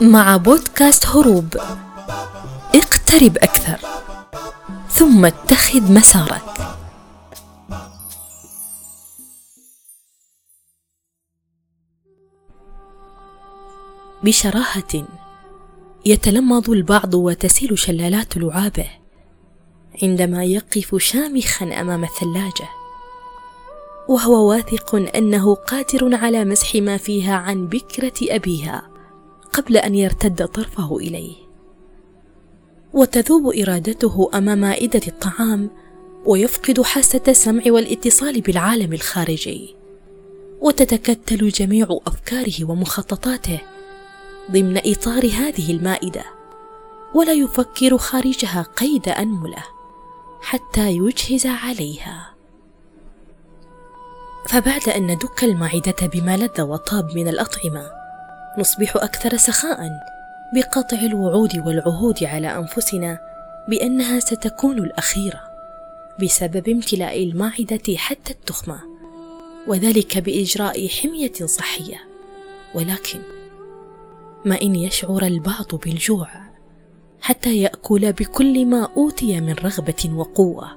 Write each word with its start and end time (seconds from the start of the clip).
مع 0.00 0.36
بودكاست 0.36 1.06
هروب. 1.06 1.56
اقترب 2.74 3.38
أكثر. 3.38 3.78
ثم 4.90 5.24
اتخذ 5.24 5.92
مسارك. 5.92 6.42
بشراهة 14.22 15.06
يتلمض 16.06 16.70
البعض 16.70 17.14
وتسيل 17.14 17.78
شلالات 17.78 18.36
لعابه 18.36 18.90
عندما 20.02 20.44
يقف 20.44 20.96
شامخا 20.96 21.80
أمام 21.80 22.04
الثلاجة. 22.04 22.77
وهو 24.08 24.50
واثق 24.50 24.94
أنه 25.16 25.54
قادر 25.54 26.14
على 26.14 26.44
مسح 26.44 26.74
ما 26.74 26.96
فيها 26.96 27.34
عن 27.34 27.66
بكرة 27.66 28.12
أبيها 28.22 28.90
قبل 29.52 29.76
أن 29.76 29.94
يرتد 29.94 30.46
طرفه 30.46 30.96
إليه. 30.96 31.34
وتذوب 32.92 33.52
إرادته 33.54 34.30
أمام 34.34 34.58
مائده 34.58 35.00
الطعام 35.06 35.70
ويفقد 36.26 36.82
حاسة 36.82 37.20
السمع 37.28 37.62
والاتصال 37.66 38.40
بالعالم 38.40 38.92
الخارجي. 38.92 39.74
وتتكتل 40.60 41.48
جميع 41.48 41.98
أفكاره 42.06 42.70
ومخططاته 42.70 43.60
ضمن 44.50 44.80
إطار 44.84 45.26
هذه 45.26 45.72
المائدة. 45.72 46.24
ولا 47.14 47.32
يفكر 47.32 47.98
خارجها 47.98 48.66
قيد 48.76 49.08
أنملة 49.08 49.64
حتى 50.40 50.90
يجهز 50.90 51.46
عليها. 51.46 52.37
فبعد 54.48 54.88
أن 54.88 55.06
ندك 55.06 55.44
المعدة 55.44 56.06
بما 56.12 56.36
لذ 56.36 56.60
وطاب 56.60 57.16
من 57.16 57.28
الأطعمة 57.28 57.90
نصبح 58.58 58.96
أكثر 58.96 59.36
سخاء 59.36 59.90
بقطع 60.54 60.96
الوعود 60.96 61.56
والعهود 61.66 62.24
على 62.24 62.56
أنفسنا 62.56 63.18
بأنها 63.68 64.20
ستكون 64.20 64.78
الأخيرة 64.78 65.40
بسبب 66.22 66.68
امتلاء 66.68 67.24
المعدة 67.24 67.96
حتى 67.96 68.32
التخمة 68.32 68.80
وذلك 69.66 70.18
بإجراء 70.18 70.88
حمية 70.88 71.32
صحية. 71.44 72.08
ولكن 72.74 73.20
ما 74.44 74.62
إن 74.62 74.74
يشعر 74.74 75.22
البعض 75.22 75.74
بالجوع 75.84 76.28
حتى 77.20 77.56
يأكل 77.56 78.12
بكل 78.12 78.66
ما 78.66 78.88
أوتي 78.96 79.40
من 79.40 79.52
رغبة 79.52 80.10
وقوة 80.14 80.68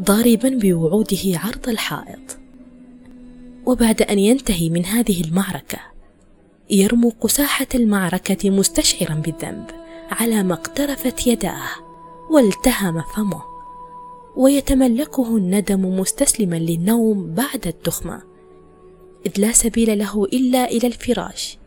ضاربا 0.00 0.48
بوعوده 0.48 1.38
عرض 1.44 1.68
الحائط. 1.68 2.38
وبعد 3.68 4.02
أن 4.02 4.18
ينتهي 4.18 4.70
من 4.70 4.84
هذه 4.84 5.20
المعركة 5.20 5.78
يرمق 6.70 7.26
ساحه 7.26 7.66
المعركة 7.74 8.50
مستشعرا 8.50 9.14
بالذنب 9.14 9.70
على 10.10 10.42
ما 10.42 10.54
اقترفت 10.54 11.26
يداه 11.26 11.68
والتهم 12.30 13.02
فمه 13.02 13.42
ويتملكه 14.36 15.36
الندم 15.36 15.98
مستسلما 16.00 16.56
للنوم 16.56 17.34
بعد 17.34 17.66
التخمة 17.66 18.22
إذ 19.26 19.40
لا 19.40 19.52
سبيل 19.52 19.98
له 19.98 20.24
إلا 20.24 20.70
إلى 20.70 20.86
الفراش 20.86 21.58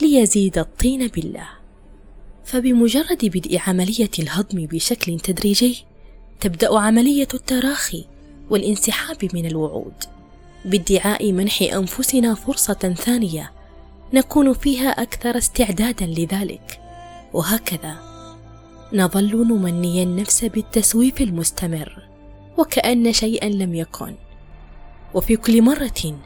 ليزيد 0.00 0.58
الطين 0.58 1.06
بالله. 1.06 1.48
فبمجرد 2.44 3.24
بدء 3.24 3.58
عملية 3.66 4.10
الهضم 4.18 4.66
بشكل 4.66 5.20
تدريجي 5.20 5.84
تبدأ 6.40 6.78
عملية 6.78 7.28
التراخي 7.34 8.04
والانسحاب 8.50 9.30
من 9.34 9.46
الوعود. 9.46 10.14
بادعاء 10.64 11.32
منح 11.32 11.62
أنفسنا 11.62 12.34
فرصة 12.34 12.94
ثانية 12.96 13.52
نكون 14.12 14.52
فيها 14.52 14.88
أكثر 14.88 15.38
استعدادا 15.38 16.06
لذلك. 16.06 16.80
وهكذا 17.32 17.96
نظل 18.92 19.46
نمني 19.48 20.02
النفس 20.02 20.44
بالتسويف 20.44 21.20
المستمر 21.20 22.08
وكأن 22.58 23.12
شيئا 23.12 23.48
لم 23.48 23.74
يكن. 23.74 24.14
وفي 25.14 25.36
كل 25.36 25.62
مرة 25.62 26.18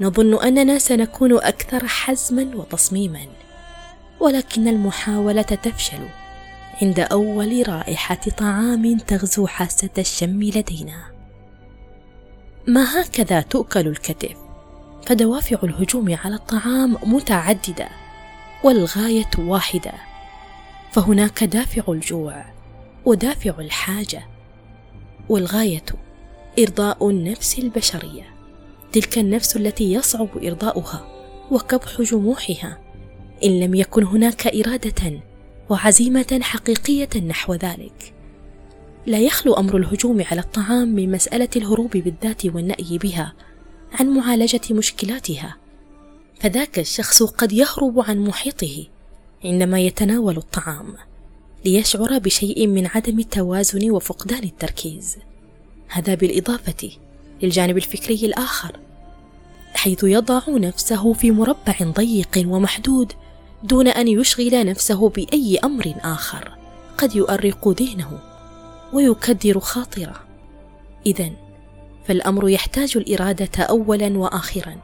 نظن 0.00 0.42
أننا 0.42 0.78
سنكون 0.78 1.36
أكثر 1.36 1.86
حزما 1.86 2.56
وتصميما 2.56 3.26
ولكن 4.20 4.68
المحاولة 4.68 5.42
تفشل 5.42 6.08
عند 6.82 7.00
أول 7.00 7.68
رائحة 7.68 8.20
طعام 8.38 8.98
تغزو 8.98 9.46
حاسة 9.46 9.90
الشم 9.98 10.42
لدينا. 10.42 11.13
ما 12.66 13.00
هكذا 13.00 13.40
تؤكل 13.40 13.88
الكتف؟ 13.88 14.36
فدوافع 15.06 15.56
الهجوم 15.64 16.16
على 16.24 16.34
الطعام 16.34 16.96
متعددة 17.02 17.88
والغاية 18.64 19.30
واحدة. 19.38 19.92
فهناك 20.92 21.44
دافع 21.44 21.82
الجوع 21.92 22.44
ودافع 23.04 23.54
الحاجة 23.58 24.26
والغاية 25.28 25.84
إرضاء 26.58 27.10
النفس 27.10 27.58
البشرية. 27.58 28.34
تلك 28.92 29.18
النفس 29.18 29.56
التي 29.56 29.92
يصعب 29.92 30.28
إرضاؤها 30.44 31.06
وكبح 31.50 32.00
جموحها. 32.00 32.78
إن 33.44 33.60
لم 33.60 33.74
يكن 33.74 34.04
هناك 34.04 34.46
إرادة 34.46 35.20
وعزيمة 35.70 36.40
حقيقية 36.42 37.20
نحو 37.28 37.54
ذلك. 37.54 38.14
لا 39.06 39.18
يخلو 39.18 39.54
أمر 39.54 39.76
الهجوم 39.76 40.24
على 40.30 40.40
الطعام 40.40 40.88
من 40.88 41.12
مسألة 41.12 41.48
الهروب 41.56 41.90
بالذات 41.90 42.46
والنأي 42.46 42.98
بها 42.98 43.32
عن 43.92 44.06
معالجة 44.08 44.60
مشكلاتها. 44.70 45.56
فذاك 46.40 46.78
الشخص 46.78 47.22
قد 47.22 47.52
يهرب 47.52 48.00
عن 48.00 48.18
محيطه 48.18 48.86
عندما 49.44 49.80
يتناول 49.80 50.36
الطعام 50.36 50.94
ليشعر 51.64 52.18
بشيء 52.18 52.66
من 52.66 52.86
عدم 52.86 53.18
التوازن 53.18 53.90
وفقدان 53.90 54.42
التركيز. 54.42 55.16
هذا 55.88 56.14
بالإضافة 56.14 56.90
للجانب 57.42 57.76
الفكري 57.76 58.26
الآخر 58.26 58.80
حيث 59.74 60.04
يضع 60.04 60.42
نفسه 60.48 61.12
في 61.12 61.30
مربع 61.30 61.76
ضيق 61.82 62.44
ومحدود 62.46 63.12
دون 63.62 63.88
أن 63.88 64.08
يشغل 64.08 64.66
نفسه 64.66 65.08
بأي 65.08 65.58
أمر 65.64 65.94
آخر 66.02 66.58
قد 66.98 67.16
يؤرق 67.16 67.68
ذهنه. 67.68 68.33
ويكدر 68.94 69.60
خاطره 69.60 70.14
اذا 71.06 71.30
فالأمر 72.08 72.48
يحتاج 72.48 72.92
الإرادة 72.96 73.62
اولا 73.64 74.18
واخرا 74.18 74.76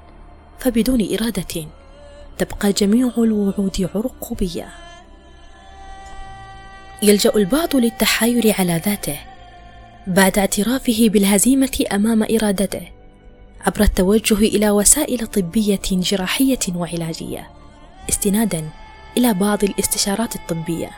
فبدون 0.58 1.08
إرادة 1.14 1.66
تبقى 2.38 2.72
جميع 2.72 3.10
الوعود 3.18 3.90
عرقوبيه 3.94 4.68
يلجأ 7.02 7.32
البعض 7.36 7.76
للتحايل 7.76 8.54
على 8.58 8.80
ذاته 8.86 9.18
بعد 10.06 10.38
اعترافه 10.38 11.08
بالهزيمة 11.08 11.84
أمام 11.92 12.22
إرادته 12.22 12.88
عبر 13.66 13.80
التوجه 13.80 14.34
إلى 14.34 14.70
وسائل 14.70 15.26
طبية 15.26 15.80
جراحية 15.90 16.58
وعلاجية 16.74 17.50
استنادا 18.08 18.68
إلى 19.16 19.34
بعض 19.34 19.64
الاستشارات 19.64 20.36
الطبية. 20.36 20.90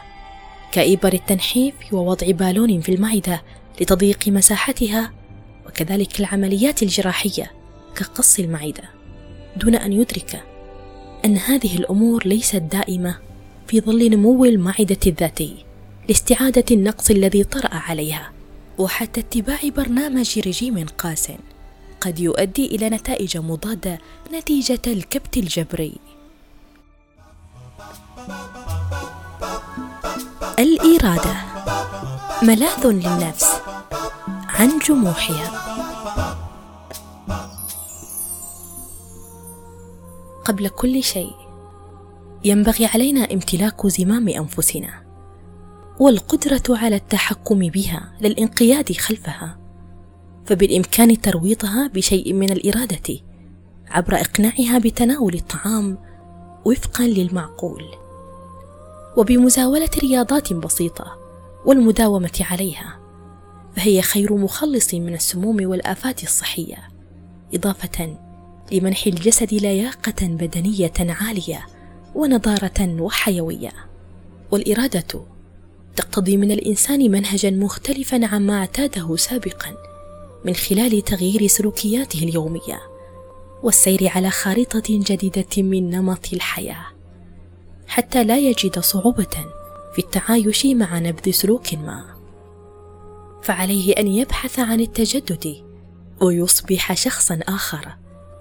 كإبر 0.73 1.13
التنحيف 1.13 1.75
ووضع 1.93 2.31
بالون 2.31 2.81
في 2.81 2.95
المعدة 2.95 3.43
لتضييق 3.81 4.29
مساحتها 4.29 5.13
وكذلك 5.67 6.21
العمليات 6.21 6.83
الجراحية 6.83 7.53
كقص 7.97 8.39
المعدة 8.39 8.83
دون 9.57 9.75
أن 9.75 9.93
يدرك 9.93 10.43
أن 11.25 11.37
هذه 11.37 11.77
الأمور 11.77 12.27
ليست 12.27 12.57
دائمة 12.57 13.19
في 13.67 13.81
ظل 13.81 14.11
نمو 14.11 14.45
المعدة 14.45 14.99
الذاتي 15.07 15.65
لاستعادة 16.09 16.65
النقص 16.71 17.11
الذي 17.11 17.45
طرأ 17.45 17.75
عليها 17.75 18.33
وحتى 18.79 19.21
اتباع 19.21 19.59
برنامج 19.77 20.39
رجيم 20.39 20.87
قاس 20.99 21.33
قد 22.01 22.21
يؤدي 22.21 22.67
إلى 22.67 22.91
نتائج 22.91 23.39
مضادة 23.39 23.99
نتيجة 24.35 24.81
الكبت 24.87 25.37
الجبري. 25.37 25.93
الإرادة. 30.63 31.35
ملاذ 32.43 32.87
للنفس 32.87 33.47
عن 34.49 34.79
جموحها. 34.89 35.51
قبل 40.45 40.69
كل 40.69 41.03
شيء 41.03 41.35
ينبغي 42.45 42.87
علينا 42.87 43.33
امتلاك 43.33 43.87
زمام 43.87 44.29
أنفسنا 44.29 45.03
والقدرة 46.01 46.63
على 46.69 46.97
التحكم 46.97 47.59
بها 47.59 48.13
للانقياد 48.21 48.93
خلفها. 48.93 49.59
فبالإمكان 50.47 51.21
ترويضها 51.21 51.87
بشيء 51.87 52.33
من 52.33 52.51
الإرادة 52.51 53.19
عبر 53.89 54.15
إقناعها 54.21 54.79
بتناول 54.79 55.35
الطعام 55.35 55.99
وفقا 56.65 57.05
للمعقول. 57.05 58.02
وبمزاولة 59.17 59.91
رياضات 60.03 60.53
بسيطة 60.53 61.19
والمداومة 61.65 62.41
عليها 62.41 62.99
فهي 63.77 64.03
خير 64.03 64.35
مخلص 64.35 64.95
من 64.95 65.15
السموم 65.15 65.57
والآفات 65.67 66.23
الصحية 66.23 66.79
إضافة 67.55 68.17
لمنح 68.73 69.07
الجسد 69.07 69.55
لياقة 69.55 70.27
بدنية 70.27 70.93
عالية 70.99 71.67
ونضارة 72.15 73.01
وحيوية. 73.01 73.73
والإرادة 74.51 75.25
تقتضي 75.97 76.37
من 76.37 76.51
الإنسان 76.51 77.11
منهجا 77.11 77.51
مختلفا 77.51 78.27
عما 78.27 78.59
اعتاده 78.59 79.17
سابقا 79.17 79.75
من 80.45 80.55
خلال 80.55 81.05
تغيير 81.05 81.47
سلوكياته 81.47 82.19
اليومية 82.19 82.81
والسير 83.63 84.09
على 84.09 84.31
خارطة 84.31 84.83
جديدة 84.89 85.63
من 85.63 85.91
نمط 85.91 86.33
الحياة. 86.33 86.87
حتى 87.93 88.25
لا 88.25 88.39
يجد 88.39 88.79
صعوبة 88.79 89.47
في 89.93 89.99
التعايش 89.99 90.67
مع 90.67 90.99
نبذ 90.99 91.31
سلوك 91.31 91.75
ما. 91.75 92.05
فعليه 93.43 93.93
أن 93.93 94.07
يبحث 94.07 94.59
عن 94.59 94.81
التجدد 94.81 95.57
ويصبح 96.21 96.93
شخصا 96.93 97.41
آخر 97.49 97.97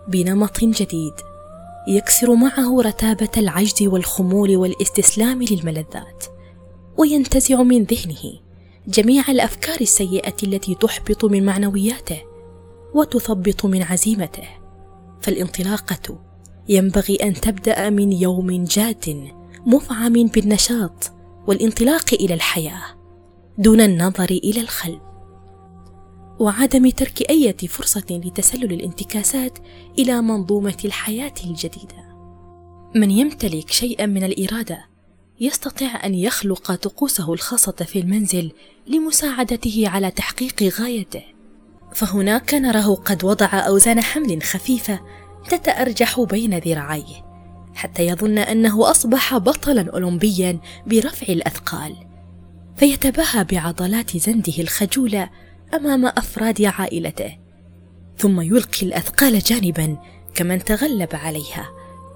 بنمط 0.07 0.59
جديد 0.63 1.13
يكسر 1.87 2.35
معه 2.35 2.81
رتابة 2.81 3.29
العجز 3.37 3.83
والخمول 3.83 4.57
والاستسلام 4.57 5.43
للملذات 5.43 6.25
وينتزع 6.97 7.63
من 7.63 7.83
ذهنه 7.83 8.39
جميع 8.87 9.23
الأفكار 9.29 9.81
السيئة 9.81 10.35
التي 10.43 10.75
تحبط 10.75 11.25
من 11.25 11.45
معنوياته 11.45 12.21
وتثبط 12.93 13.65
من 13.65 13.83
عزيمته. 13.83 14.47
فالانطلاقة 15.21 16.19
ينبغي 16.69 17.15
أن 17.15 17.33
تبدأ 17.33 17.89
من 17.89 18.11
يوم 18.11 18.63
جاد 18.63 19.31
مفعم 19.65 20.13
بالنشاط 20.13 21.11
والانطلاق 21.47 22.13
إلى 22.13 22.33
الحياة 22.33 22.83
دون 23.57 23.81
النظر 23.81 24.29
إلى 24.29 24.61
الخلف. 24.61 25.01
وعدم 26.39 26.89
ترك 26.89 27.29
أي 27.29 27.53
فرصة 27.53 28.05
لتسلل 28.09 28.73
الانتكاسات 28.73 29.57
إلى 29.99 30.21
منظومة 30.21 30.77
الحياة 30.85 31.33
الجديدة. 31.45 32.11
من 32.95 33.11
يمتلك 33.11 33.69
شيئا 33.71 34.05
من 34.05 34.23
الإرادة 34.23 34.85
يستطيع 35.39 36.05
أن 36.05 36.15
يخلق 36.15 36.75
طقوسه 36.75 37.33
الخاصة 37.33 37.71
في 37.71 37.99
المنزل 37.99 38.51
لمساعدته 38.87 39.83
على 39.85 40.11
تحقيق 40.11 40.63
غايته. 40.63 41.23
فهناك 41.93 42.53
نراه 42.53 42.95
قد 42.95 43.23
وضع 43.23 43.47
أوزان 43.53 44.01
حمل 44.01 44.43
خفيفة 44.43 44.99
تتأرجح 45.49 46.21
بين 46.21 46.57
ذراعيه. 46.57 47.30
حتى 47.75 48.07
يظن 48.07 48.37
أنه 48.37 48.91
أصبح 48.91 49.37
بطلا 49.37 49.91
اولمبيا 49.91 50.59
برفع 50.87 51.27
الأثقال. 51.33 51.95
فيتباهى 52.75 53.43
بعضلات 53.43 54.17
زنده 54.17 54.53
الخجوله 54.59 55.29
أمام 55.73 56.05
أفراد 56.05 56.61
عائلته 56.61 57.37
ثم 58.17 58.41
يلقي 58.41 58.87
الأثقال 58.87 59.39
جانبا 59.39 59.97
كمن 60.35 60.63
تغلب 60.63 61.09
عليها 61.13 61.69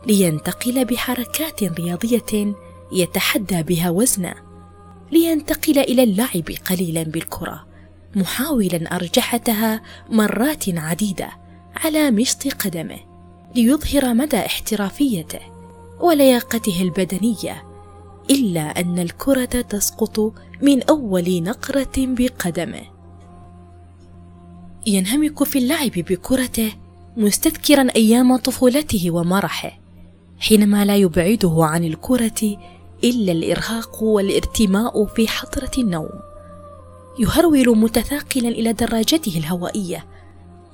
لينتقل 0.08 0.86
بحركات 0.86 1.64
رياضية 1.64 2.56
يتحدى 2.92 3.64
بها 3.64 3.90
وزنه 3.90 4.34
لينتقل 5.12 5.80
إلى 5.80 6.04
اللعب 6.04 6.44
قليلا 6.70 7.04
بالكرة 7.04 7.68
محاولا 8.16 8.96
أرجحتها 8.96 9.82
مرات 10.10 10.64
عديدة 10.70 11.30
على 11.76 12.12
مشط 12.12 12.48
قدمه. 12.48 13.15
ليظهر 13.56 14.14
مدى 14.14 14.38
احترافيته 14.38 15.40
ولياقته 16.00 16.82
البدنية 16.82 17.64
إلا 18.30 18.62
أن 18.62 19.00
الكرة 19.00 19.46
تسقط 19.46 20.34
من 20.62 20.84
أول 20.84 21.44
نقرة 21.44 21.94
بقدمه. 21.98 22.82
ينهمك 24.88 25.44
في 25.44 25.60
اللعب 25.60 25.92
بكرته 25.92 26.74
مستذكرا 27.18 27.88
أيام 27.96 28.36
طفولته 28.36 29.12
ومرحه 29.12 29.80
حينما 30.40 30.86
لا 30.86 30.96
يبعده 30.96 31.56
عن 31.60 31.84
الكرة 31.84 32.58
إلا 33.04 33.32
الإرهاق 33.32 34.04
والارتماء 34.04 35.06
في 35.06 35.28
حضرة 35.28 35.72
النوم. 35.78 36.10
يهرول 37.20 37.78
متثاقلا 37.78 38.50
إلى 38.50 38.74
دراجته 38.74 39.38
الهوائية 39.38 40.06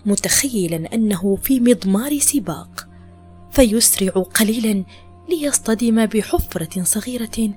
متخيلا 0.06 0.94
أنه 0.94 1.36
في 1.36 1.59
مضمار 1.59 2.19
سباق 2.19 2.88
فيسرع 3.51 4.12
قليلا 4.12 4.83
ليصطدم 5.30 6.06
بحفرة 6.06 6.83
صغيرة 6.83 7.53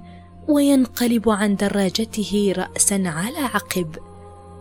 وينقلب 0.49 1.29
عن 1.29 1.57
دراجته 1.57 2.55
راسا 2.57 3.03
على 3.07 3.39
عقب 3.39 3.97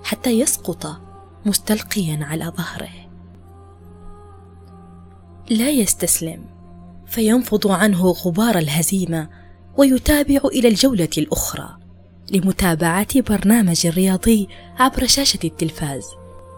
حتى 0.04 0.40
يسقط 0.40 1.02
مستلقيا 1.46 2.20
على 2.22 2.54
ظهره. 2.58 3.10
لا 5.50 5.70
يستسلم 5.70 6.46
فينفض 7.08 7.68
عنه 7.68 8.06
غبار 8.06 8.58
الهزيمة 8.58 9.30
ويتابع 9.78 10.40
إلى 10.46 10.68
الجولة 10.68 11.10
الأخرى 11.18 11.78
لمتابعة 12.32 13.22
برنامج 13.22 13.88
رياضي 13.88 14.48
عبر 14.80 15.08
شاشة 15.08 15.40
التلفاز. 15.44 16.04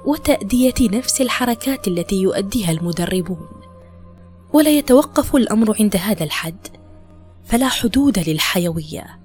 وتأدية 0.05 0.73
نفس 0.81 1.21
الحركات 1.21 1.87
التي 1.87 2.15
يؤديها 2.21 2.71
المدربون. 2.71 3.47
ولا 4.53 4.69
يتوقف 4.69 5.35
الأمر 5.35 5.75
عند 5.79 5.95
هذا 5.95 6.23
الحد. 6.23 6.67
فلا 7.45 7.67
حدود 7.67 8.29
للحيوية. 8.29 9.19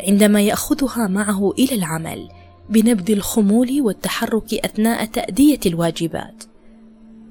عندما 0.00 0.40
يأخذها 0.40 1.06
معه 1.06 1.50
إلى 1.58 1.74
العمل 1.74 2.28
بنبذ 2.70 3.10
الخمول 3.10 3.80
والتحرك 3.80 4.54
أثناء 4.54 5.04
تأدية 5.04 5.60
الواجبات. 5.66 6.44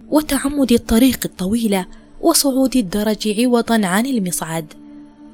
وتعمد 0.10 0.72
الطريق 0.72 1.20
الطويلة 1.26 1.86
وصعود 2.22 2.76
الدرج 2.76 3.40
عوضا 3.40 3.86
عن 3.86 4.06
المصعد. 4.06 4.74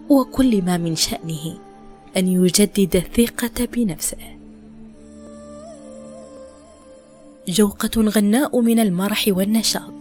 وكل 0.09 0.61
ما 0.61 0.77
من 0.77 0.95
شأنه 0.95 1.57
أن 2.17 2.27
يجدد 2.27 2.95
الثقة 2.95 3.65
بنفسه. 3.73 4.36
جوقة 7.47 8.01
غناء 8.01 8.61
من 8.61 8.79
المرح 8.79 9.25
والنشاط 9.27 9.93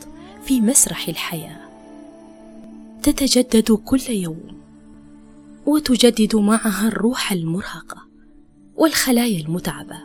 في 0.45 0.61
مسرح 0.61 1.09
الحياة. 1.09 1.61
تتجدد 3.03 3.73
كل 3.73 4.11
يوم 4.11 4.61
وتجدد 5.67 6.37
معها 6.37 6.89
الروح 6.89 7.33
المرهقة 7.33 8.03
والخلايا 8.77 9.41
المتعبة 9.41 9.97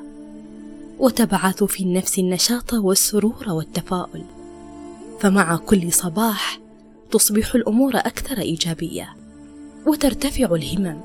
وتبعث 1.00 1.64
في 1.64 1.84
النفس 1.84 2.20
النشاط 2.20 2.74
والسرور 2.74 3.46
والتفاؤل. 3.50 4.24
فمع 5.20 5.56
كل 5.56 5.94
صباح 5.94 6.60
تصبح 7.12 7.56
الأمور 7.56 7.98
أكثر 7.98 8.38
إيجابية 8.38 9.16
وترتفع 9.88 10.56
الهمم 10.56 11.02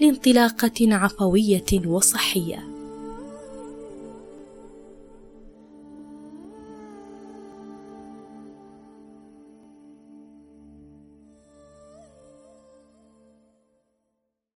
لانطلاقة 0.00 0.94
عفوية 0.94 1.86
وصحية. 1.86 2.71